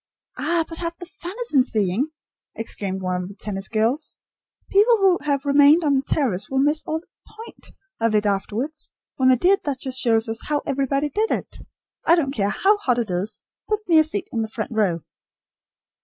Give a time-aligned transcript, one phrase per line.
[0.39, 2.07] "Ah, but half the fun is in seeing,"
[2.55, 4.17] exclaimed one of the tennis girls.
[4.71, 7.67] "People who have remained on the terrace will miss all the point
[7.99, 11.57] of it afterwards when the dear duchess shows us how everybody did it.
[12.03, 13.41] I don't care how hot it is.
[13.67, 15.03] Book me a seat in the front row!"